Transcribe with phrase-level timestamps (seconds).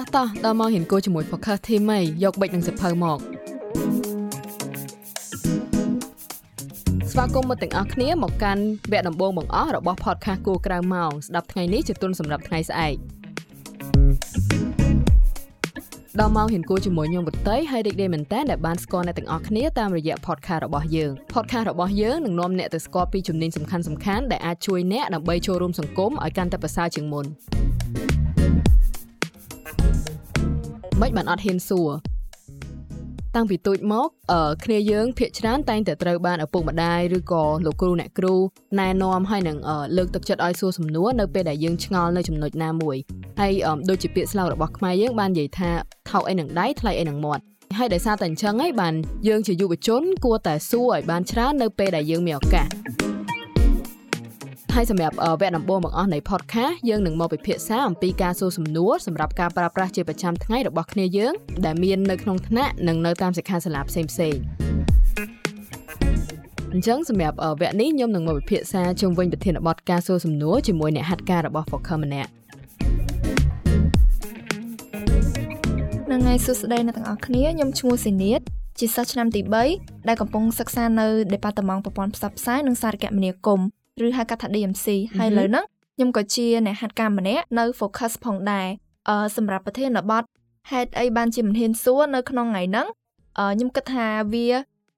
[0.00, 3.18] ោះតោះដល់មកហ៊ានគួរជាមួយ Focus Team ហីយកបិចនឹងសិភៅមក
[7.10, 12.94] ស្វាគមន៍មកទាំងអស់គ្នាមកកាន់វគ្គដំបូងបង្អស់របស់ podcast គួរក្រៅម៉ោងស្ដាប់ថ្ងៃនេះជាទុនសម្រាប់ថ្ងៃស្អែក
[16.20, 23.76] ដល់មកហ៊ានគួរជាមួយខ្ញុំវតីហើយរីករាយមែនតើដែលបានស្គាល់អ្នកទាំងអស់គ្នាតាមរយៈ podcast របស់យើង podcast របស់យើងនឹងនាំអ្នកទៅស្គាល់ពីជំនាញសំខា
[24.18, 27.26] ន់ៗដែលអាចជួយអ្នកដើម្បីចូលរួមសង្គមឲ្យកាន់តែប្រសើរជាងមុន
[31.00, 31.90] មិនបានអត់ហ៊ានសួរ
[33.36, 38.34] តាំងពីទូចមកអឺគ្នាយើងភាកច្រើនតែងតែត្រូវបានឪពុកម្ដាយឬក៏លោកគ្រូអ្នកគ្រូ
[38.80, 39.56] ណែនាំឲ្យនឹង
[39.96, 42.96] លើកទឹកចិត្តឲ្យសួរសំណួរនៅពេលដែលយើងឆ្ងល់នៅចំណុចណាមួយ
[43.40, 43.52] ហើយ
[43.88, 45.70] ដូចជាពាក្យស្លោករបស់ខ្មែរយើងបាននិយាយថា
[46.10, 47.42] ថោកអីនឹងដៃថ្លៃអីនឹងមាត់
[47.78, 48.94] ហើយដោយសារតែអញ្ចឹងហើយបាន
[49.28, 53.09] យើងជាយុវជនគួរតែសួរឲ្យបានច្រើននៅពេលដែលយើងមានឱកាស
[54.76, 61.32] ហើយសម្រាប់វគ្គដំបូងបង្អស់នៃ podcast យើងនឹងមកពិភាក្សាអំពីការសួរសំណួរសម្រាប់ការប្រើប្រាស់ជាប្រចាំថ្ងៃរបស់គ្នាយើង
[61.66, 64.36] ដែលមាននៅក្នុងថ្នាក់និងនៅតាមសិក្ខាសាលាផ្សេងផ្សេង
[66.72, 72.30] អញ្ចឹងសម្រាប់វគ្គនេះខ្ញុំនឹងមកពិភាក្សាជុំវិញប្រធានបទការសួរសំណួរជាមួយអ្នកហាត់ការរបស់ Focus ម្នាក់
[76.10, 78.40] នឹងថ្ងៃសួស្តីអ្នកទាំងអស់គ្នាខ្ញុំឈ្មោះសេនីត
[78.78, 79.40] ជាសិស្សឆ្នាំទី
[79.74, 84.86] 3ដែលកំពុងសិក្សានៅ Department ប្រព័ន្ធផ្សព្វផ្សាយនិងសារគមនាគមន៍ ឬហៅកាត់ថា DMC
[85.18, 85.64] ហើយលើហ្នឹង
[85.96, 88.68] ខ្ញុំក៏ជាអ្នកហាត់ការម្នាក់នៅ Focus ផងដែរ
[89.08, 90.22] អឺសម្រាប់ប្រធានបទ
[90.70, 92.86] ហេតុអីបានជាមិនហ៊ានសួរនៅក្នុងថ្ងៃហ្នឹង
[93.38, 94.48] អឺខ្ញុំគិតថាវា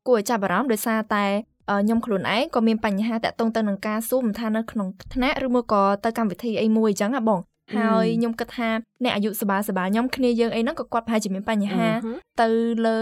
[0.08, 1.24] គួរឲ្យចាប់អារម្មណ៍ដោយសារតែ
[1.70, 7.40] ខ្ញុំខ្លួនឯងក៏មានបញ្ហាតាក់ទងទៅនឹងការសួរមិនថានៅក្នុងថ្នាក់ឬមកក៏ទៅកម្មវិធីអីមួយអញ្ចឹងហ៎បង
[7.76, 8.70] ហើយខ្ញុំគិតថា
[9.04, 11.88] អ្នកអាយុសបាសបាខ្ញុំគ្នាយើងអីហ្នឹងក៏គាត់ប្រហែលជាមានបញ្ហា
[12.42, 12.48] ទៅ
[12.86, 12.98] លើ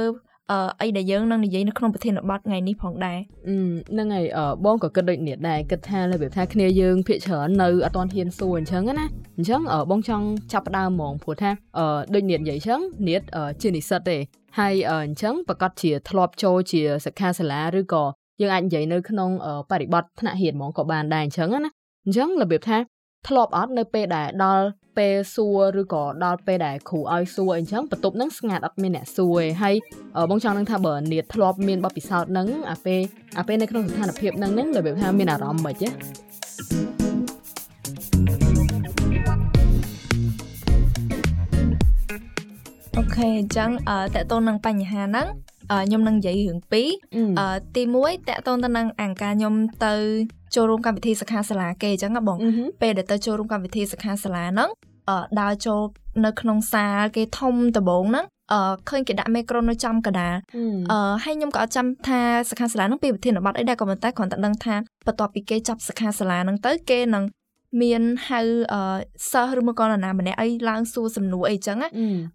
[0.50, 4.26] អឺអីដែលយើងនឹងនិយាយនៅក្នុងប្រធានបទថ្ងៃនេះផងដែរហ្នឹងហើយ
[4.64, 9.06] បងក៏គិតដូចនេះដែរគិតថារបៀបថាគ្នាយើងភាកច្រើននៅអត់ទាន់ហ៊ានសួរអញ្ចឹងណា
[9.36, 13.20] អញ្ចឹងបងចង់ចាប់ដើមហ្មងព្រោះថាអឺដូចនេះនិយាយអញ្ចឹងនេះ
[13.62, 14.18] ជានិស្សិតទេ
[14.58, 18.04] ហើយអញ្ចឹងប្រកាសជាធ្លាប់ចូលជាសិក្ខាសាលាឬក៏
[18.40, 19.30] យើងអាចនិយាយនៅក្នុង
[19.70, 21.70] បរិបទថ្នាក់រៀនហ្មងក៏បានដែរអញ្ចឹងណា
[22.04, 22.76] អញ្ចឹងរបៀបថា
[23.28, 24.64] ធ្លាប់អត់នៅពេលដែលដល់
[24.98, 29.74] ពេលសួរឬក៏ដល់ពេលដែលគ្រូឲ្យសួរអីចឹងបន្ទប់ហ្នឹងស្ងាត់អត់មានអ្នកសួរទេហើយ
[30.30, 33.00] បងចង់នឹងថាបើនៀតធ្លាប់មានបទពិសោធន៍ហ្នឹងអាពេល
[33.38, 35.88] អាពេលនៅក្នុងស្ថានភាពហ្នឹងហ្នឹងរបៀបថាមានអារម្មណ៍មិនទេ
[42.98, 45.26] អូខេអញ្ចឹងតើតើតនឹងបញ្ហាហ្នឹង
[45.86, 46.88] ខ្ញុំនឹងនិយាយរឿងពីរ
[47.74, 49.54] ទី1តកតងទៅនឹងអង្ការខ្ញុំ
[49.86, 49.94] ទៅ
[50.54, 52.38] ចូលរួមកម្មវិធីសិក្ខាសាលាគេអញ្ចឹងបង
[52.80, 54.70] ពេលដែលទៅចូលរួមកម្មវិធីសិក្ខាសាលាហ្នឹង
[55.40, 55.80] ដើរចូល
[56.24, 60.34] នៅក្នុងសាលគេធំដំបងហ្នឹងអឺឃើញគេដាក់មេក្រូនៅចំកដាល
[60.90, 62.20] អឺហើយខ្ញុំក៏អត់ចាំថា
[62.50, 64.74] សិក្ខាសាលាហ្នឹងពីប្រធានបទអីដែរក៏ប៉ុន្តែគ្រាន់តែដឹងថា
[65.06, 67.24] បន្ទាប់ពីគេចាប់សិក្ខាសាលាហ្នឹងទៅគេនឹង
[67.82, 68.40] មានហៅ
[68.72, 68.80] អឺ
[69.30, 71.78] សិស្សឬមកក៏នរណាម្នាក់អីឡើងសួរសំណួរអីចឹង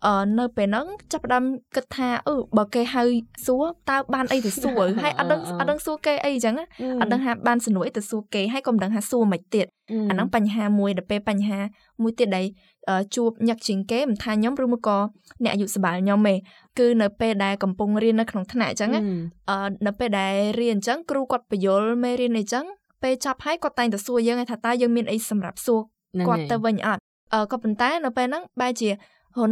[0.06, 1.44] អឺនៅពេលហ្នឹងចាប់ផ្ដើម
[1.76, 3.04] គិតថាអឺបើគេហៅ
[3.46, 6.56] សួរតើបានអីទៅសួរហើយអត់ដឹងអត់ដឹងសួរគេអីចឹង
[7.02, 9.68] អត់ដឹងថាបានសំណួរអីទៅសួរគេហើយក៏មិនដឹងថាសួរមិនទៀត
[10.10, 11.60] អាហ្នឹងបញ្ហាមួយដល់ពេលបញ្ហា
[12.02, 12.46] មួយទៀតដែល
[13.16, 14.98] ជួបញឹកជាងគេមិនថាខ្ញុំឬមកក៏
[15.44, 16.36] អ្នកអាយុសបាល់ខ្ញុំទេ
[16.80, 18.92] គឺនៅពេលដែលកំពុងរៀននៅក្នុងថ្នាក់អញ្ចឹង
[19.50, 22.66] អឺនៅពេលដែលរៀនអញ្ចឹងគ្រូគាត់បញ្យល់មេរៀនអីចឹង
[23.04, 25.82] ពេលចប់ហើយគាត់តែងតែសួរយើងថាតើយើងមានអីសម្រាប់សួរ
[26.28, 27.02] គាត់ទៅវិញអត់
[27.34, 28.94] អឺក៏ប៉ុន្តែនៅពេលហ្នឹងបែរជារ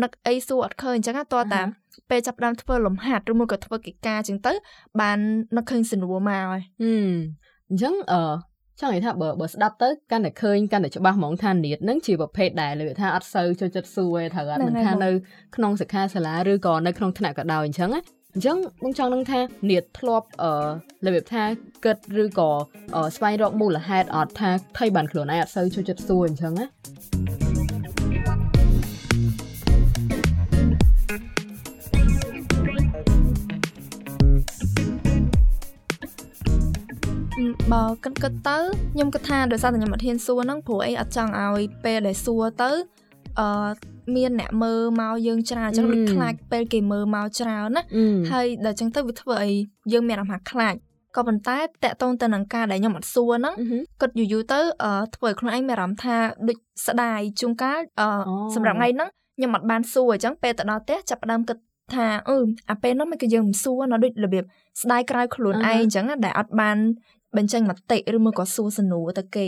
[0.03, 1.61] នឹកអីសួរអត់ឃើញអញ្ចឹងតើតា
[2.09, 4.53] ពេលចាប់ដើមធ្វើលំហាត់ឬមួយក៏ធ្វើកិច្ចការអញ្ចឹងទៅ
[5.01, 5.17] បាន
[5.57, 8.21] នឹកឃើញសំណួរមកហើយអញ្ចឹងអឺ
[8.79, 15.09] ចង់និយាយថាបើបើស្ដាប់ទៅកាន់តែឃើញកាន់តែច្បាស់ហ្មងថានៀតនឹងជាប្រភេទដែលលើថាអត់សូវចូលចិត្តសួរទេត្រូវអត់មិនថានៅ
[15.55, 18.01] ក្នុងសិក្ខាសាលាឬក៏នៅក្នុងថ្នាក់ក៏ដោយអញ្ចឹងណា
[18.35, 19.39] អញ្ចឹងបងចង់នឹងថា
[19.69, 20.51] នាតធ្លាប់អឺ
[21.05, 21.43] របៀបថា
[21.85, 22.49] គិតឬក៏
[23.15, 26.65] ស្វែងរកមូលហេតុអត់ថាថៃបានខ្លួនឯងអត់សូវចូលចិត្តសួរអញ្ចឹងណា
[37.71, 38.57] បើគិតគិតទៅ
[38.93, 42.71] ខ្ញុំគិតថាដោយសារតែខ្ញុំអត់ហ៊ានសួរហ្នឹងព្រោះអីអត់ចង់ឲ្យពេលដែលសួរទៅ
[43.39, 47.83] អឺ មានអ្នកមើលមកយើងច្រើនអញ្ចឹងដូចខ្លាចពេលគេមើលមកច្រើនណា
[48.31, 49.53] ហើយដល់អញ្ចឹងទៅវាធ្វើឲ្យ
[49.91, 50.75] យើងមានអារម្មណ៍ថាខ្លាច
[51.15, 53.55] ក៏ប៉ុន្តែតកតងទៅនឹងការដែលខ្ញុំអត់សួរហ្នឹង
[54.01, 54.59] គិតយូរយូរទៅ
[55.15, 56.15] ធ្វើឲ្យខ្លួនឯងមានអារម្មណ៍ថា
[56.47, 56.57] ដូច
[56.87, 57.79] ស្ដាយជួនកាល
[58.55, 61.57] សម្រាប់ថ្ងៃហ្នឹងខ្ញុំអត់បានសួរអញ្ចឹងពេលទៅដល់ផ្ទះចាប់ផ្ដើមគិត
[61.95, 62.37] ថាអឺ
[62.71, 64.43] អាពេលហ្នឹងមិនគឺយើងមិនសួរនៅដូចរបៀប
[64.81, 66.77] ស្ដាយក្រៅខ្លួនឯងអញ្ចឹងដែលអត់បាន
[67.37, 69.47] បញ្ចេញមតិឬមួយក៏សួរសំណួរទៅគេ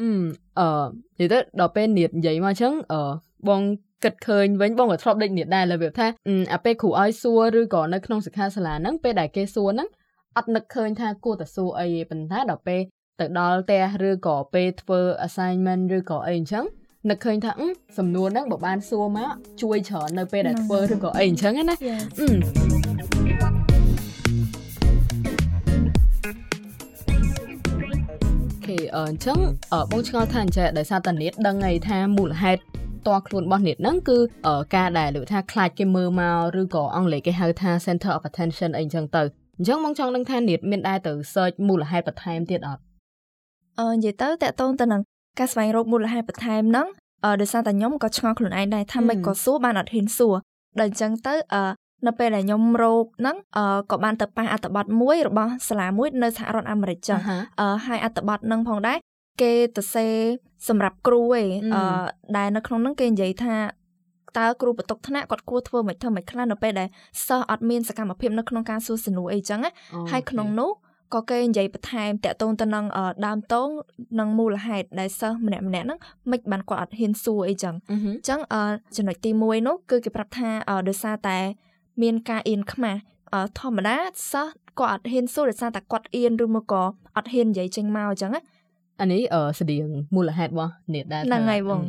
[0.00, 0.10] អឺ
[0.58, 0.86] អឺ
[1.20, 3.00] និយាយទៅដល់ពេលនៀតនិយាយមកអញ្ចឹងអឺ
[3.48, 3.62] បង
[4.04, 6.06] គិតឃើញវិញបងក៏ធ្លាប់ដូចនេះដែរលើវាថា
[6.52, 9.88] អាពេលគ្រូឲ្យសួរឬក៏នៅក្នុងសិក្ខាសាលាហ្នឹងពេលដែលគេសួរហ្នឹង
[10.36, 12.80] អត់នឹកឃើញថាគួរតែសួរអីទេប៉ុន្តែដល់ពេល
[13.20, 16.64] ទៅដល់ផ្ទះឬក៏ពេលធ្វើ assignment ឬក៏អីអញ្ចឹង
[17.10, 17.52] នឹកឃើញថា
[17.98, 19.30] សំណួរហ្នឹងបើបានសួរមក
[19.62, 21.74] ជួយច្រើននៅពេលដែលធ្វើឬក៏អីអញ្ចឹងណា
[28.66, 29.38] ខេអញ្ចឹង
[29.90, 34.18] បងឆ្ងល់ថាអញ្ចឹងដោយសារតានេះដឹងអីថាមូលហេតុ តខ្លួនរបស់អ្នកហ្នឹងគឺ
[34.76, 39.22] ការដែលលើថាខ្លាចគេមើលមកឬក៏អង់គ្លេសគេហៅថា center of attention អីអញ្ចឹងទៅ
[39.58, 42.82] អញ្ចឹងបងចង់ដឹងថាអ្នកមានដែរទៅ search មូលហេតុបន្ថែមទៀតអត់
[43.80, 45.00] អឺនិយាយទៅតកតងទៅនឹង
[45.38, 46.86] ការស្វែងរកមូលហេតុបន្ថែមហ្នឹង
[47.24, 50.34] អឺដោយសារតែខ្ញុំក៏ឆ្ងល់ខ្លួនឯងដែរថាមិនក៏សួរបានអត់ហ៊ានសួរ
[50.80, 51.62] ដល់អញ្ចឹងទៅអឺ
[52.06, 57.20] នៅពេលដែលខ្ញុំរកហ្នឹងអឺក៏បានទៅប៉ះអត្ថបទមួយរបស់សាលាមួយនៅសហរដ្ឋអាមេរិកចឹង
[57.60, 58.98] អឺហើយអត្ថបទហ្នឹងផងដែរ
[59.40, 60.06] គេទៅសេ
[60.68, 61.82] សម្រាប់គ្រូឯងអឺ
[62.36, 63.56] ដែលនៅក្នុងហ្នឹងគេនិយាយថា
[64.38, 66.88] តើគ្រូបន្ទុកថ្នាក់គាត់គួរធ្វើមិនធ្វើមិនខ្លះនៅពេលដែល
[67.26, 69.60] សិស្សអត់មានសកម្មភាពនៅក្នុងការសួរសំណួរអីចឹង
[70.10, 70.70] ហើយក្នុងនោះ
[71.14, 72.84] ក៏គេនិយាយបន្ថែមតាក់ទងទៅនឹង
[73.26, 73.68] ដើមតង
[74.20, 75.98] នឹងមូលហេតុដែលសិស្សម្នាក់ម្នាក់ហ្នឹង
[76.30, 78.40] មិនបានគាត់អត់ហ៊ានសួរអីចឹងអញ្ចឹង
[78.96, 80.48] ចំណុចទី1នោះគឺគេប្រាប់ថា
[80.88, 81.38] ដោយសារតែ
[82.02, 83.00] មានការអៀនខ្មាស់
[83.60, 83.96] ធម្មតា
[84.32, 86.82] សិស្សគាត់អត់ហ៊ានសួរដោយសារតែគាត់អៀនឬមកក៏
[87.16, 88.40] អត់ហ៊ាននិយាយចេញមកអញ្ចឹងណា
[89.00, 89.22] អានេះ
[89.60, 91.82] ស្តៀងមូលហេតុរបស់នេះដែរហ្នឹងហើយបង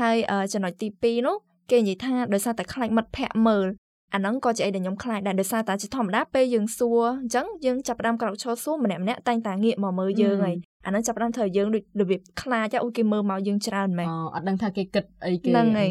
[0.00, 0.16] ហើយ
[0.52, 1.36] ចំណុចទី2នោះ
[1.70, 3.66] គេនិយាយថាដោយសារតែខ្លាចមិត្តភ័ក្ដិមើល
[4.14, 15.90] អាហ្នឹងក៏ជាអីដែលខ្ញុំខ្លាចដែរដោយសារតែជាធម្មតាពេលយើងសួរអញ្ចឹងយើងចាប់ផ្ដើមក្រោកឈរសួរម្នាក់ម្នាក់តែងតែងាកមកមើលយើងហើយអាហ្នឹងចាប់ផ្ដើមធ្វើយើងដូចរបៀបខ្លាចអូគេមើលមកយើងច្រើនមែនអូអត់ដឹងថាគេគិតអីគេហ្នឹងហើយ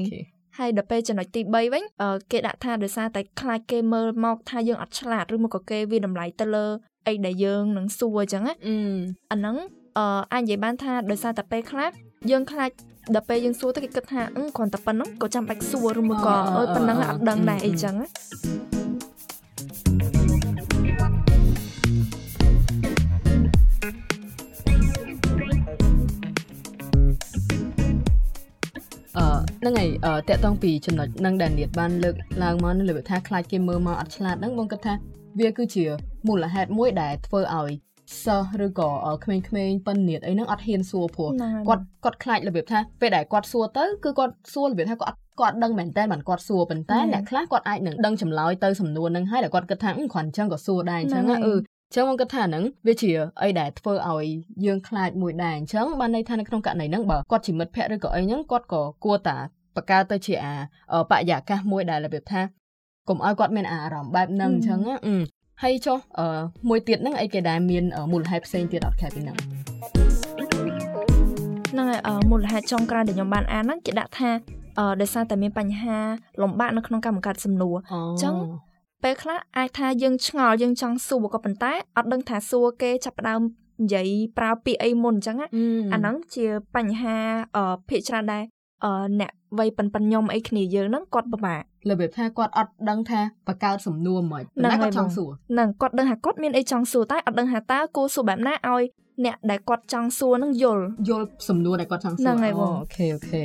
[0.57, 1.83] ហើយដល់ពេលចំណុចទី3វិញ
[2.31, 6.65] គេដាក់ថាដោយសារតែខ្លាចគេមើលមកថាយើងអត់ឆ្លាតឬមកក៏គេវាតម្លៃទៅលើ
[7.07, 8.53] អីដែលយើងនឹងសួរអញ្ចឹងណា
[9.31, 9.55] អាហ្នឹង
[9.97, 11.91] អឺអាចនិយាយបានថាដោយសារតែពេលខ្លះ
[12.31, 12.71] យើងខ្លាច
[13.15, 18.05] ដល់ពេលយើងសួរទៅគេគិតថាអឺគ្រាន់តែប៉ុណ្ណឹងក៏ចាំបាច់សួរឬមកក៏អើយប៉ុណ្ណឹងអត់ដឹងដែរអីចឹងអឺ
[29.59, 29.89] ហ្នឹងហើយ
[30.29, 34.93] តកតងពីចំណុចហ្នឹងដែលនាតបានលើកឡើងមកនៅលើថាខ្លាចគេមើលមកអត់ឆ្លាតហ្នឹងបងគិតថា
[35.39, 35.85] វាគឺជា
[36.27, 37.71] មូលហេតុមួយដែលធ្វើឲ្យ
[38.23, 38.89] សិស្សឬក៏
[39.23, 41.29] ក្មេងៗប៉ិននៀតអីហ្នឹងអត់ហ៊ានសួរព្រោះ
[41.67, 51.55] គាត់គាត់ខ្លាចរបៀបថាពេលដែលគាត់សួរទៅគឺគាត់សួររបៀបថាគាត់គាត់ដឹងមែនតើបានគាត់សួរប៉ុន្តែអ្នកខ្លះគាត់អាចនឹងដឹងចម្លើយទៅសំណួរហ្នឹងហើយដែលគាត់គិតថាគ្រាន់អញ្ចឹងក៏សួរដែរអញ្ចឹងអឺ
[51.95, 53.11] ចឹងមកគិតថាហ្នឹងវាជា
[53.41, 54.25] អីដែលធ្វើឲ្យ
[54.65, 59.37] យើងខ្លាចមួយដែរអញ្ចឹងបានន័យថានៅក្នុងករណីហ្នឹងបើគាត់ជាមិត្តភ័ក្តិឬក៏អីហ្នឹងគាត់ក៏គួរតា
[59.75, 60.55] បកកើតទៅជាអា
[61.09, 62.41] បរិយាកាសមួយដែលរបៀបថា
[63.09, 64.79] កុំឲ្យគាត់មានអារម្មណ៍បែបហ្នឹងអញ្ចឹង
[65.63, 66.27] ហើយចុះអឺ
[66.69, 69.37] មួយទៀតហ្នឹងអីគេដែរមានមូលហេតុផ្សេងទៀតអត់ខែពីហ្នឹង
[71.71, 71.99] ហ្នឹងហើយ
[72.31, 74.29] មូលហេតុចុងក្រោយដែលខ្ញុំបានអានហ្នឹងគេដាក់ថា
[74.79, 75.97] អឺដោយសារតែមានបញ្ហា
[76.41, 78.35] លំបាកនៅក្នុងការបង្កើតសំណួរអញ្ចឹង
[79.03, 83.41] ពេលខ្លះអាចថាយើងឆ្ងល់យើងចង់សួរក៏ប៉ុន្តែអត់ដឹងថាសួរគេចាប់ផ្ដើម
[83.83, 85.37] និយាយប្រើពាក្យអីមុនអញ្ចឹង
[85.93, 87.15] អាហ្នឹងជាបញ្ហា
[87.55, 88.43] អឺភាគច្រើនដែរ
[88.85, 98.83] អឺអ្នកវ័យប៉ិនប៉ិនខ្ញុំអីគ្នាយើងហ្នឹងគាត់ពិបាក របៀបថាគាត់អត់ដឹងថាបកកើតសំណួរមិនតែគាត់ចង់សួរហ្នឹងគាត់ដឹងថាគាត់មានអីចង់សួរតែអត់ដឹងថាតើគួរសួរបែបណាឲ្យ
[99.25, 103.43] អ្នកដែលគាត់ចង់សួរហ្នឹងយល់យល់សំណួរដែលគាត់ចង់សួរហ្នឹងហើយបង OK OK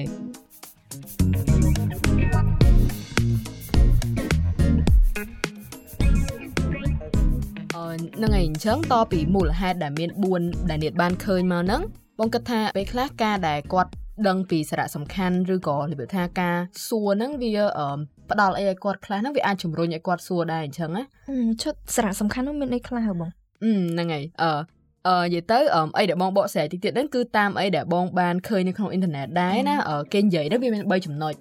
[8.16, 10.10] ហ្នឹងហើយអញ្ចឹងតពីមូលហេតុដែលមាន
[10.40, 11.82] 4ដែលនាងបានឃើញមកហ្នឹង
[12.18, 13.90] បងគិតថាពេលខ្លះការដែលគាត់
[14.28, 16.56] ដឹងពីសារៈសំខាន់ឬក៏របៀបថាការ
[16.88, 17.50] សួរហ្នឹងវា
[18.30, 21.02] ផ្ដល់អីឲ្យគាត់ខ្លះហ្នឹងវាអាចជំរុញឲ្យគាត់សួរដែរអញ្ចឹងណា
[21.62, 24.52] ឈុតសារៈសំខាន់នោះមានអីខ្លះហ៎បងហ្នឹងហើយអឺ
[25.08, 25.58] អឺនិយាយទៅ
[25.98, 29.76] អីដែលបងបកស្រាយតិចទៀតហ្នឹងគឺតាមអីដែលបងបានឃើញនៅក្នុងអ៊ីនធឺណិតដែរណា
[30.12, 31.34] គេនិយាយទៅវាមាន3ចំណុច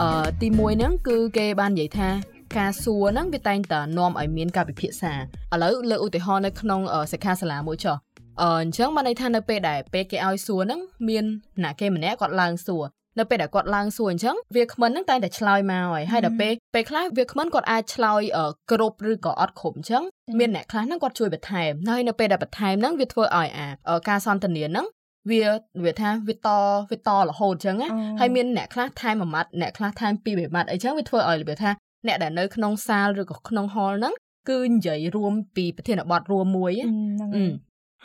[0.00, 2.10] អឺទី1ហ្នឹងគឺគេបាននិយាយថា
[2.58, 6.80] ការសួរហ្នឹងវាតែងតែនាំឲ្យមានការពិភាក្សាឥឡូវលើកឧទាហរណ៍នៅក្នុង
[7.12, 7.96] សិក្ខាសាលាមួយចុះ
[8.42, 11.24] អឺអញ្ចឹងបានន័យថានៅពេលដែលពេលគេឲ្យសួរហ្នឹងមាន
[11.62, 12.84] អ្នកគេម្នាក់គាត់ឡើងសួរ
[13.18, 18.22] នៅពេលដែលគាត់ឡើងសួរអញ្ចឹងវាគ្មិនហ្នឹងតែតែឆ្លើយមកហើយហើយដល់ពេលពេលខ្លះវាគ្មិនគាត់អាចឆ្លើយ
[18.70, 20.02] គ្រប់ឬក៏អត់គ្រប់អញ្ចឹង
[20.38, 23.66] មានអ្នកខ្លះហ្នឹងគាត់ជួយបន្ថែមហើយនៅពេលដែលបន្ថែមហ្នឹងវាធ្វើឲ្យអា
[24.08, 24.86] ការសន្ទនាហ្នឹង
[25.30, 25.42] វា
[25.84, 26.48] វាថាវាត
[26.90, 27.76] វាតរហូតអញ្ចឹង
[28.20, 31.70] ហើយមានអ្នកខ្លះថែមមួយម៉ាត់អ្នកខ្លះថែមពីរម៉ាត់អីចឹងវាធ្វើឲ្យវាថា
[32.06, 34.14] អ្នកដែលនៅក្នុងសាលឬក៏ក្នុងហលហ្នឹង
[34.50, 36.72] គឺនិយាយរួមពីប្រធានបទរួមមួយ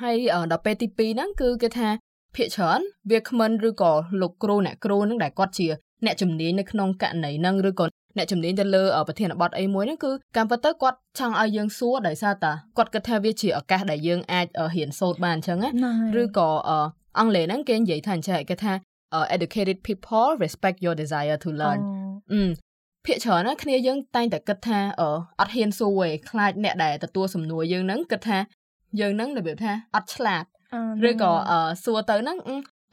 [0.02, 0.18] ហើយ
[0.52, 1.90] ដល់ពេលទី2ហ្នឹងគឺគេថា
[2.36, 2.80] ភាកច្រើន
[3.10, 3.92] វាគ្មិនឬក៏
[4.22, 5.68] លោកគ្រូអ្នកគ្រូហ្នឹងដែលគាត់ជា
[6.06, 7.86] អ្នកជំនាញនៅក្នុងករណីហ្នឹងឬក៏
[8.18, 15.58] អ្នកជំនាញទៅលើប្រធានបទអីមួយហ្នឹងគឺកម្មពិតទៅគាត់ចង់ឲ្យយើងសួរដោយសារតាគាត់គិតថាវាជាឱកាសដែលយើងអាចហ៊ានសូត្របានអញ្ចឹង
[16.22, 16.50] ឬក៏
[17.18, 18.74] អង់គ្លេសហ្នឹងគេនិយាយថាអញ្ចឹងគេថា
[19.36, 21.80] educated people respect your desire to learn
[23.06, 25.04] ភាកច្រើនណាគ្នាយើងតែងតែគិតថាអ
[25.40, 28.38] អត់ហ៊ានសួរឯងខ្លាចអ្នកដែលទទួលសំណួរយើងហ្នឹងគិតថា
[29.00, 30.44] យើងហ្នឹងរបៀបថាអត់ឆ្លាត
[31.10, 31.32] ឬក៏
[31.84, 32.38] សួរទៅហ្នឹង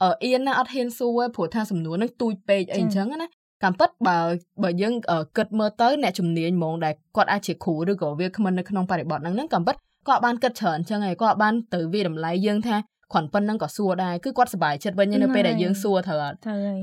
[0.03, 3.27] អឺអៀនណាអត់ហ៊ានសួរព្រោះថាសំណួរហ្នឹងទូចពេកអីអញ្ចឹងណា
[3.63, 4.17] តាមពិតបើ
[4.63, 4.93] បើយើង
[5.37, 9.75] គិតមើលទៅអ្នកជំនាញហ្មងដែលគាត់អាចជាគ្រូឬក៏វាគ្មិននៅក្នុងបរិបទហ្នឹងហ្នឹងតាមពិត
[10.07, 12.75] គាត់បានគិតច្រើនអញ្ចឹងហើយគាត់បានទៅវាតម្លៃយើងថា
[13.11, 16.79] គ្រាន់ប៉ុណ្្នឹងក៏សួរដែរគឺគាត់សប្បាយចិត្តវិញនៅពេលដែលយើងសួរត្រូវអត់ត្រូវហើយ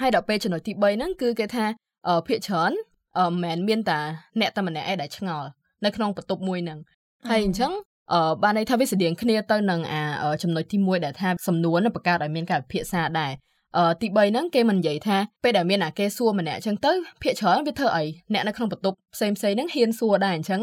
[0.00, 1.64] ហើយដល់ពេលចំណុចទី3ហ្នឹងគឺគេថា
[2.26, 2.72] ភាកច្រើន
[3.18, 3.98] អឺមិនមានតែ
[4.40, 5.48] អ្នកតែម្នាក់ឯងដែលឆ្ងល់
[5.84, 6.78] នៅក្នុងបន្ទប់មួយហ្នឹង
[7.28, 7.72] ហើយអញ្ចឹង
[8.12, 10.02] អឺបានន័យថាវាស្តៀងគ្នាទៅនឹងអា
[10.42, 13.32] ចំណុចទី1ដែលថាសំណួរនឹងបង្កើតឲ្យមានការពិភាក្សាដែរ
[13.76, 20.60] អឺទី3ហ្នឹងគេមិននិយាយថាពេលដែលមានអាគេសួរម្នាក់អញ្ចឹងទៅភាកច្រើនវាធ្វើអីអ្នកនៅក្នុងបន្ទប់ផ្សេងផ្សេងហ្នឹងហ៊ានសួរដែរអញ្ចឹង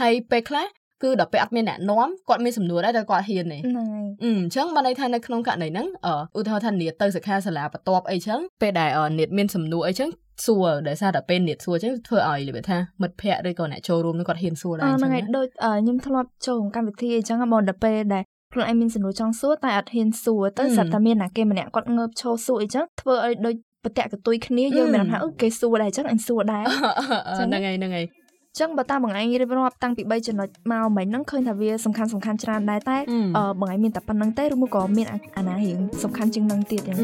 [0.00, 0.66] ហើយពេលខ្លះ
[1.02, 3.58] គឺដល់ពេលអត់មានអ្នកនាំគាត់មានសំណួរដែរតែគាត់ហ៊ានទេ
[4.24, 5.86] អញ្ចឹងបានន័យថានៅក្នុងករណីហ្នឹង
[6.36, 10.10] ឧទាហរណ៍ថានាតទៅសិក្ខាសាលាបន្ទាប់អីចឹងពេលដែលនាតមានសំណួរអីចឹង
[10.46, 18.22] សួរដោយសារតែពេលនាតសួរចឹងធ្វើឲ្យលិបថាមិត្តភ័ក្តិឬក៏អ្នកចូលរួមនឹងគាត់ហ៊ានសួរដែរហ្នឹងហើយដូចខ្ញុំធ្លាប់ចូលក្នុងកម្មវិធីអញ្ចឹងបងដល់ពេលដែល
[18.52, 26.64] ខ្លួនឯងមានសំណួរចង់សួរតែអត់ហ៊ានសួរទៅស្រាប់តែមានណាគេម្នាក់គាត់ងើបឈរសួរអីចឹងធ្វើឲ្យដូចបតកតុយគ្នាយើងមានថាអឺគេសួរដែរអញ្ចឹងអញសួរដែរ
[27.38, 28.06] ហ្នឹងហើយហ្នឹងហើយ
[28.60, 32.96] ចឹងបើតាមបងឯងរៀបរាប់តាំងពី3ចំណុចមកមិញហ្នឹងឃើញថាវាសំខាន់សំខាន់ច្រើនដែរតែ
[33.36, 35.06] អឺបងឯងមានតែប៉ុណ្្នឹងទេឬមួយក៏មាន
[35.36, 36.98] អាណារៀងសំខាន់ជាងនឹងទៀតយ៉ាង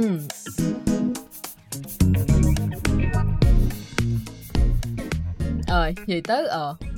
[5.72, 6.56] អើយនិយាយទៅអ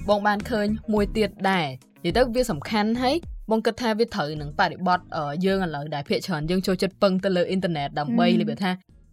[0.09, 1.67] បងបានឃើញមួយទៀតដែរ
[2.05, 3.17] និយាយទៅវាសំខាន់ហើយ
[3.51, 5.07] បងគិតថាវាត្រូវនឹងបរិបត្តិ
[5.45, 8.73] យើងឥឡូវដែលភាកច្រើនយើងចូលចិត្តពឹងទៅលើអ៊ីនធឺណិតដើម្បីនិយាយថា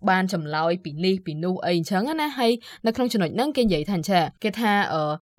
[0.10, 2.52] បានចម្លើយពីនេះពីនោះអីអញ្ចឹងណាហើយ
[2.86, 4.72] នៅក្នុងចំណុចហ្នឹងគេនិយាយថាអញ្ចឹងគេថា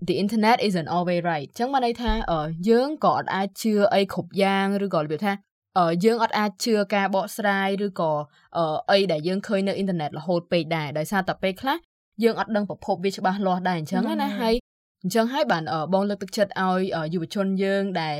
[0.07, 2.11] the internet isn't always right អញ្ចឹងបានន័យថា
[2.69, 5.33] យើងក៏អត់អាចជឿអីគ្រប់យ៉ាងឬក៏របៀបថា
[6.05, 8.11] យើងអត់អាចជឿការបកស្រាយឬក៏
[8.91, 11.77] អីដែលយើងឃើញនៅអ៊ីនធឺណិតរហូតពេកដែរដោយសារតែពេលខ្លះ
[12.23, 14.53] យើងអត់ដឹងប្រភពវាច្បាស់លាស់ដែរអញ្ចឹងណាហើយ
[15.03, 16.81] អញ្ចឹងហើយបានបងលើកទឹកចិត្តឲ្យ
[17.13, 18.15] យុវជនយើងដែល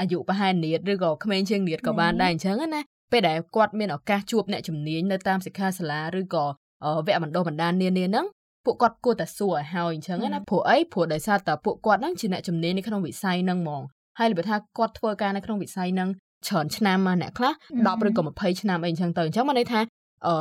[0.00, 2.80] អាយុប្រហែលនាតឬក៏ក្មេងជាងនាតក៏បានដែរអញ្ចឹងណា
[3.12, 8.26] ពេលដែលគាត់មានឱកាសជួបអ្នកជំនាញនៅតាមសិក្ខាសាលាឬក៏វគ្គបណ្ដុះបណ្ដាលនានាហ្នឹង
[8.64, 13.82] ពួកគាត់គួរតែសួរឲ្យហើយអញ្ចឹងណាព្រោះអីព្រោះដោយសារតែពួកគាត់ហ្នឹងជាអ្នកជំនាញនៅក្នុងវិស័យហ្នឹងហ្មង
[14.18, 16.08] ហើយរបៀបថាគាត់ធ្វើការនៅក្នុងវិស័យហ្នឹង
[16.46, 17.52] ច្រើនឆ្នាំមកអ្នកខ្លះ
[17.84, 19.80] 10ឬក៏20ឆ្នាំអីអញ្ចឹងទៅអញ្ចឹងមកន័យថា
[20.26, 20.34] អឺ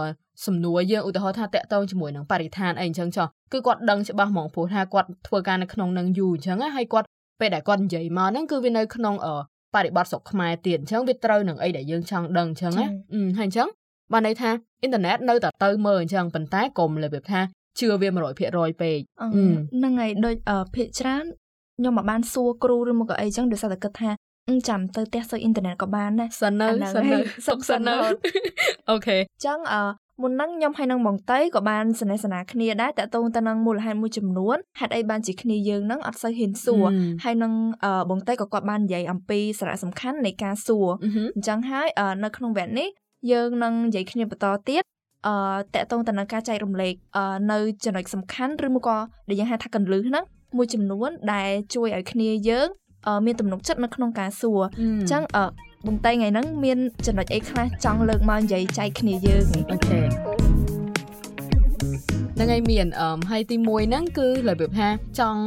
[0.45, 7.07] សំណួរយើងឧទាហរណ៍ថាតកតងជាមួយនឹងបរិស្ថានអីអញ្ចឹងចុះគឺគាត់ដឹងច្បាស់ហ្មងព្រោះថាគាត់ធ្វើការនៅក្នុងនឹងយូរអញ្ចឹងហើយគាត់
[7.39, 9.35] ពេលដែលគាត់និយាយមកហ្នឹងគឺវានៅក្នុងអឺ
[9.75, 12.88] បរិបត្តិស្រុកខ្មែរទៀតអញ្ចឹងវាត្រូវនឹងអីដែលយើងចង់ដឹងអញ្ចឹងណា
[13.38, 13.67] ហើយអញ្ចឹង
[14.11, 14.49] បានន័យថា
[14.81, 17.39] អ៊ីនធឺណិតនៅតែទៅមើលអញ្ចឹងប៉ុន្តែកុំលើកថា
[17.77, 18.09] ជឿវា
[18.39, 18.99] 100%ពេក
[19.75, 20.35] ហ្នឹងហើយដូច
[20.75, 21.25] ភាគច្រើន
[21.77, 24.11] ខ្ញុំមកបានសួរគ្រូឬមកក៏អីចឹងដោយសារតែគិតថា
[24.69, 27.95] ចាំទៅផ្ទះសើអ៊ីនធឺណិតក៏បានដែរសិននៅសិននៅសុកសិននៅ
[28.89, 29.83] អូខេអញ្ចឹងអឺ
[30.23, 36.85] មុនហ្នឹងខ្ញុំហើយនឹងបងតៃក៏បានសនេសនាគ្នាដែរតកតងទៅនឹងមូលហេតុមួយចំនួនហេតុអីបានជាគ្នាយើងហ្នឹងអត់សូវហ៊ានសួរ
[37.23, 37.53] ហើយនឹង
[38.09, 40.88] បងតៃក៏គាត់បាននិយាយអំពីសារៈសំខាន់នៃការសួរ
[41.35, 41.88] អញ្ចឹងហើយ
[42.23, 42.89] នៅក្នុងវគ្គនេះ
[43.31, 44.83] យើងនឹងនិយាយគ្នាបន្តទៀត
[45.27, 45.35] អឺ
[45.75, 46.93] តកតងទៅនឹងការចែករំលែក
[47.51, 48.97] នៅចំណុចសំខាន់ឬមកក៏
[49.29, 50.23] ដែលយើងហៅថាកន្លឹះហ្នឹង
[50.57, 52.67] មួយចំនួនដែលជួយឲ្យគ្នាយើង
[53.25, 55.23] មានទំនុកចិត្តនៅក្នុងការសួរអញ្ចឹង
[55.88, 59.99] បងតៃថ្ងៃហ្នឹងមានចំណុចអីខ្លះចង់លើកមកនិយាយចែកគ្នាយើងអូខេ
[62.35, 64.88] ហ្នឹងហើយមានអឺហើយទី1ហ្នឹងគឺរបៀបថា
[65.19, 65.41] ចង់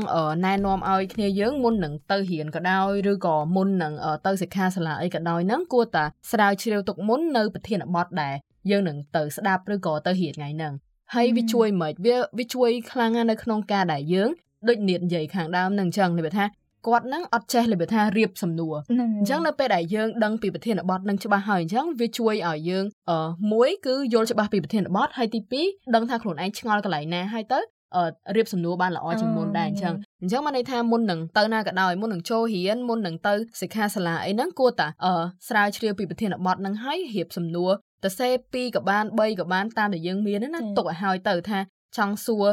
[0.44, 3.92] ណែនាំឲ្យគ្នាយើងមុននឹងទៅរៀនក៏ដោយឬក៏មុននឹង
[4.26, 8.34] ទៅសិក្ខាសាលាអីក៏ដោយហ្នឹងគួរតែស្រាវជ្រាវទុកមុននៅប្រធានបទដែល
[8.70, 10.72] យើងនឹងទៅស្ដាប់ឬក៏ទៅរៀនថ្ងៃហ្នឹង
[11.14, 14.28] ហើយវាជួយមិនវាវាជួយខ្លាំងណាស់នៅក្នុងការដែលយើង
[14.68, 16.44] ដូចនៀតនិយាយខាងដើមនឹងអញ្ចឹងនិយាយថា
[16.86, 18.74] គាត់នឹងអត់ចេះរបៀបថារៀបសំណួរ
[19.18, 23.18] អញ្ចឹងនៅពេលដែលយើងដឹងពីប្រធានបទនឹងច្បាស់ហើយអញ្ចឹងវាជួយឲ្យយើងអឺ
[23.52, 27.60] មួយគឺយល់ច្បាស់ពីប្រធានបទហើយទី2ដឹងថាខ្លួនឯងឆ្ងល់កន្លែងណាហើយទៅ
[27.96, 28.04] អឺ
[28.36, 35.12] រៀបសំណួរបានល្អជាងមុនដែរអញ្ចឹង អញ្ចឹងមកន័យថាមុននឹងទៅណាក៏ដោយមុននឹងចូលរៀនមុននឹងទៅសិក្ខាសាលាអីហ្នឹងគួរតែអឺ
[35.48, 37.70] ស្រាវជ្រាវពីប្រធានបទហ្នឹងហើយរៀបសំណួរ
[38.04, 41.58] ទៅសេ2ក៏បាន3ក៏បានតាមដែលយើងមានណាទុកឲ្យហើយទៅថា
[41.96, 42.46] ចង់សួរ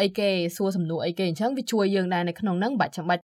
[0.00, 3.22] អីគេសួរសំណួរអីគេអញ្ចឹងវាជួយយើងដែរនៅក្នុងហ្នឹងបាច់ចាំបាច់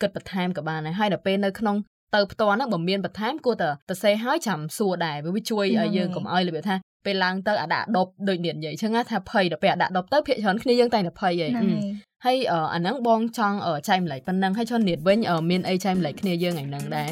[0.00, 1.76] គិតបន្ថែមក៏បានដែរហើយដល់ពេលនៅក្នុង
[2.14, 11.46] ទៅផ្ទាល់ហ្នឹងបើមានបន្ថែមគួរតែទៅសេឲ្យចាំសួរដែរវាជួយឲ្យយើងកុំឲ្យរបៀបថាពេលឡើងទៅអាដាក់ដប់ដូចនេះនិយាយចឹងថាភ័យដល់ពេលអាដាក់ដប់ទៅភាកច្រើនគ្នាយើងតែតែភ័យហី
[12.28, 13.56] ហើយអាហ្នឹងបងចង់
[13.88, 15.18] ចែកម្លែកប៉ុណ្ណឹងហើយជន់នេះវិញ
[15.50, 17.10] មានអីចែកម្លែកគ្នាយើងថ្ងៃហ្នឹងដែរ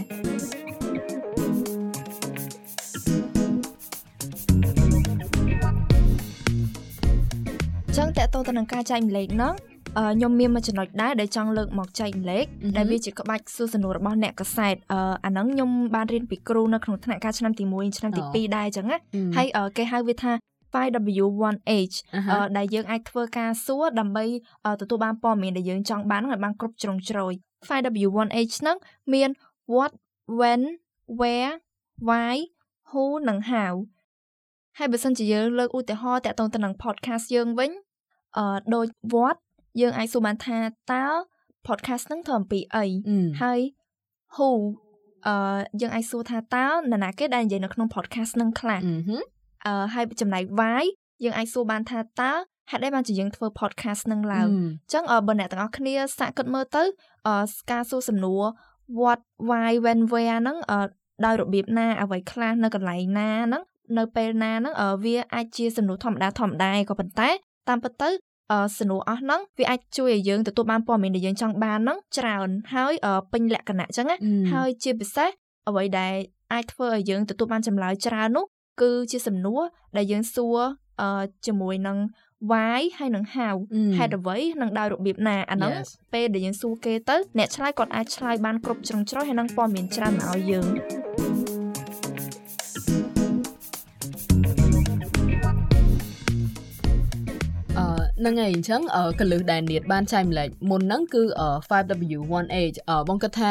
[7.97, 9.55] ចឹងតើតទៅនឹងការចែកម្លែកហ្នឹង
[9.97, 12.45] ខ្ញុំមានមួយចំណុចដែរដែលចង់លើកមកចែកម្លែក
[12.77, 18.99] ដែលវាជាក្បាច់សួរសំណួររបស់អ្នកកសែតអឺអាហ្នឹងខ្ញុំបានរៀនពីគ្រូនៅក្នុងថ្នាក់ការឆ្នាំទី1ឆ្នាំទី2ដែរអញ្ចឹងណា
[19.37, 20.33] ហើយគេហៅវាថា
[20.73, 21.97] 5W1H
[22.57, 24.25] ដែលយើងអាចធ្វើការសួរដើម្បី
[24.81, 27.33] ទទួលបានព័ត៌មានដែលយើងចង់បានឲ្យបានគ្រប់ជ្រុងជ្រោយ
[27.69, 28.77] 5W1H ហ្នឹង
[29.13, 29.31] មាន
[29.75, 29.93] what
[30.39, 30.63] when
[31.21, 31.53] where
[32.09, 32.37] why
[32.91, 33.75] who និង how
[34.79, 37.71] ហើយបើសិនជាយើងលើកឧទាហរណ៍តាក់ទងទៅនឹង podcast យើងវិញ
[38.37, 39.37] អឺដូច what
[39.81, 40.59] យើងអាចសួរបានថា
[40.93, 41.05] តើ
[41.67, 42.87] podcast ហ្នឹងធ្វើអំពីអី
[43.43, 43.61] ហើយ
[44.37, 44.51] who
[45.27, 45.35] អឺ
[45.81, 49.19] យើងអាចសួរថាតើនរណាគេដែលនិយាយនៅក្នុង podcast ហ្នឹងខ្លះអឺ
[49.95, 50.85] ហើយចំណែក why
[51.25, 52.33] យើងអាចសួរបានថាតើ
[52.71, 56.83] ហេតុអីបានជាយើងធ្វើ podcast នឹងឡើងអញ្ចឹងបើអ្នកទាំងអស់គ្នាសាកគិតមើលទៅ
[57.73, 58.43] ការសួរសំណួរ
[59.01, 60.59] what why when where ហ្នឹង
[61.25, 63.63] ដោយរបៀបណាអ្វីខ្លះនៅកន្លែងណាហ្នឹង
[63.99, 67.29] នៅពេលណាហ្នឹងវាអាចជាសំណួរធម្មតាធម្មតាក៏ប៉ុន្តែ
[67.69, 68.11] តាមពិតទៅ
[68.79, 72.93] សំណួរអស់ហ្នឹងវាអាចជួយឲ្យយើងទទួលបានព័ត៌មានដែលយើងចង់បានហ្នឹងច្រើនហើយ
[73.33, 74.17] ពេញលក្ខណៈអញ្ចឹងណា
[74.53, 75.31] ហើយជាពិសេស
[75.69, 76.15] អ្វីដែល
[76.53, 78.45] អាចធ្វើឲ្យយើងទទួលបានចម្លើយច្រើននោះ
[78.81, 79.63] គឺជាសំណួរ
[79.97, 80.59] ដែលយើងសួរ
[81.47, 81.99] ជាមួយនឹង
[82.51, 83.57] why ហើយនឹង how
[83.99, 85.73] ហេតុអ្វីនឹងដោយរបៀបណាអាហ្នឹង
[86.13, 91.02] ពេលដែលយើងសួរគេទៅអ្នកឆ្លើយគាត់អាចឆ្លើយបានគ្រប់ជ្រុងជ្រោយហើយនឹងព័ត៌មានច្រើនមកឲ្យយើង
[98.23, 98.83] ហ្នឹងហើយអញ្ចឹង
[99.21, 101.23] កលឹះដែលនៀតបានចែកម្លែកមុនហ្នឹងគឺ
[101.69, 102.77] 5W1H
[103.09, 103.51] បងគិតថា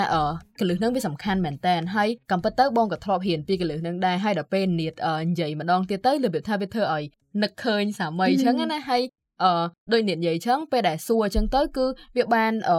[0.60, 4.94] កលឹះហ្នឹងវាសំខាន់មែនតើហើយកំពិតទៅបងក៏ធ្លាប់រៀនពីកលឹះហ្នឹងដែរហើយដល់ពេលនៀត
[5.30, 7.04] និយាយម្ដងទៀតទៅរបៀបថាវាធ្វើឲ្យ
[7.44, 9.02] នឹកឃើញសាមីអញ្ចឹងណាហើយ
[9.44, 11.86] អឺដូចនៀតនិយាយអញ្ចឹងពេលដែលសួរអញ្ចឹងទៅគឺ
[12.18, 12.78] វាបានអឺ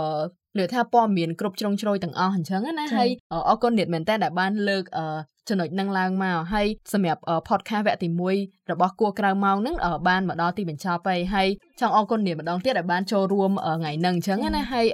[0.59, 3.09] លើថាព័ត៌មានគ្រប់ជ្រុងជ្រោយទាំងអស់អញ្ចឹងណាហើយ
[3.49, 5.07] អរគុណនៀតមែនតើដែលបានលើកអឺ
[5.49, 9.77] ចំណុចនឹងឡើងមកហើយសម្រាប់ podcast វគ្គទី1របស់គួរក្រៅម៉ោងហ្នឹង
[10.09, 11.49] បានមកដល់ទីបញ្ចប់ហើយហើយ
[11.81, 14.87] ចង់អរគុណនាងម្ដងទៀតដែលបានចូលរួមថ្ងៃហ្នឹងអញ្ចឹងណាហើយ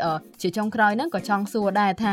[0.42, 2.12] ជាចុងក្រោយហ្នឹងក៏ចង់សួរដែរថា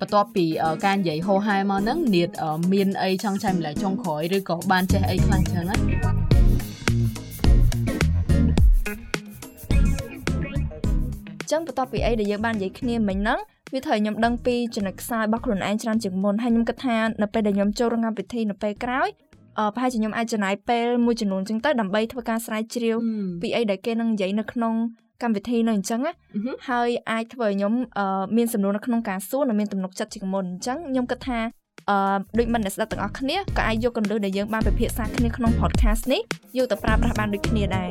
[0.00, 0.46] បន្ទាប់ពី
[0.84, 6.27] ការនិយាយហោហែមកហ្នឹងនាងមានអីចង់ចែកម្លែកចុងក្រោយឬក៏បានចេះអីខ្លះអញ្ចឹងណា
[11.50, 13.38] ចឹងបន្ទាប់ពីអីដែលយើងបាននិយាយគ្នាមិញហ្នឹង
[13.72, 19.08] វាត្រូវខ្ញុំដឹងពីចំណុចខ្សោយរបស់ខ្លួនឯងច្រើនជាងមុនហើយខ្ញុំគិតថានៅពេលដែលខ្ញុំចូលរងាប់វិធីនៅពេលក្រោយ
[19.58, 22.96] អឺប្រហែលជាខ្ញុំអាចចំណាយពេលមួយចំនួនចឹងទៅដើម្បីធ្វើការស្រាវជ្រាវ
[23.42, 24.74] ពីអីដែលគេនឹងនិយាយនៅក្នុង
[25.22, 26.12] កម្មវិធីនៅអញ្ចឹងណា
[26.68, 27.72] ហើយអាចធ្វើឲ្យខ្ញុំ
[28.36, 31.40] មានសំណួរនៅក្នុងការសួរនិងមានទំនុកចិត្តជាងមុនអញ្ចឹងខ្ញុំគិតថា
[31.90, 31.98] អឺ
[32.38, 36.20] ដូចមិនអ្នកស្ដាប់ទាំងអស់គ្នាក៏អាចយកកន្លឹះដែលយើងបានពិភាក្សាគ្នាក្នុង podcast នេះ
[36.56, 37.90] យកទៅប្រើប្រាស់បានដូចគ្នាដែរ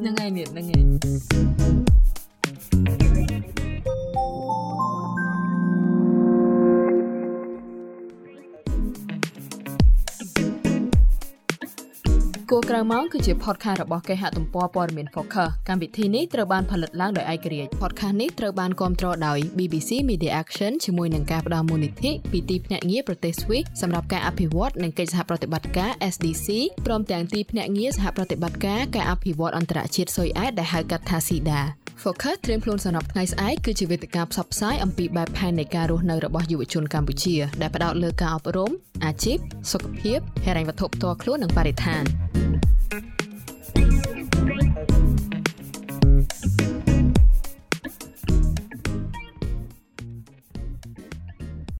[0.00, 0.78] ហ្នឹងហើយនេះហ្នឹងហើ
[1.84, 1.87] យ
[12.52, 26.48] គួរក្រៅម៉ោងគឺជា podcast របស់គេហទំព័រព័ត៌មាន Focus កម្មវិធីនេះត្រូវបានផលិតឡើងដោយឯករាជ្យ podcast នេះត្រូវបានគាំទ្រដោយ BBC Media Action ជាមួយនឹងការផ្ដល់មូលនិធិពីទីភ្នាក់ងារប្រទេស Swiss សម្រាប់ការអភិវឌ្ឍនិងកិច្ចសហប្រតិបត្តិការ SDC
[26.86, 31.60] ព្រមទាំងទីភ្នាក់ងារសហប្រតិបត្តិការការអភិវឌ្ឍអន្តរជាតិស៊ុយអែតដែលហៅកាត់ថា SIDA
[32.04, 38.70] Focus ត្រៀមខ្លួនសម្រាប់ថ្ងៃស្អែកគឺជាវេទិកាផ្សព្វផ្សាយអំពីបែបផែននៃការរស់នៅរបស់យុវជនកម្ពុជាដែលផ្ដោតលើការអប់រំ
[39.04, 39.38] អាជីព
[39.72, 42.04] សុខភាពហិរញ្ញវត្ថុផ្ទាល់ខ្លួននិងបរិស្ថាន។